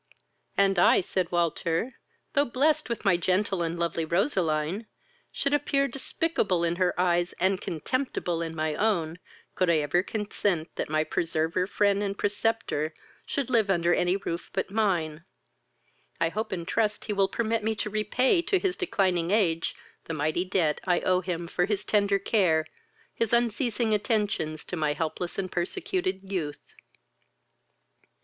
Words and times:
"And 0.57 0.79
I, 0.79 0.99
(said 1.01 1.31
Walter,) 1.31 1.93
though 2.33 2.43
blessed 2.45 2.89
with 2.89 3.05
my 3.05 3.17
gentle 3.17 3.61
and 3.61 3.77
lovely 3.77 4.03
Roseline, 4.03 4.87
should 5.31 5.53
appear 5.53 5.87
despicable 5.87 6.63
in 6.63 6.77
her 6.77 6.99
eyes, 6.99 7.33
and 7.39 7.61
contemptible 7.61 8.41
in 8.41 8.55
my 8.55 8.73
own, 8.73 9.19
could 9.53 9.69
I 9.69 9.75
ever 9.77 10.01
consent 10.01 10.75
that 10.75 10.89
my 10.89 11.03
preserver, 11.03 11.67
friend, 11.67 12.01
and 12.01 12.17
preceptor, 12.17 12.95
should 13.27 13.51
live 13.51 13.69
under 13.69 13.93
any 13.93 14.17
roof 14.17 14.49
but 14.53 14.71
mine. 14.71 15.23
I 16.19 16.29
hope 16.29 16.51
and 16.51 16.67
trust 16.67 17.05
he 17.05 17.13
will 17.13 17.27
permit 17.27 17.63
me 17.63 17.75
to 17.75 17.89
repay 17.91 18.41
to 18.41 18.57
his 18.57 18.75
declining 18.75 19.29
age 19.29 19.75
the 20.05 20.15
mighty 20.15 20.45
debt 20.45 20.81
I 20.87 21.01
owe 21.01 21.21
him 21.21 21.47
for 21.47 21.65
his 21.67 21.85
tender 21.85 22.17
care, 22.17 22.65
his 23.13 23.33
unceasing 23.33 23.93
attentions 23.93 24.65
to 24.65 24.75
my 24.75 24.93
helpless 24.93 25.37
and 25.37 25.51
persecuted 25.51 26.23
youth." 26.31 26.73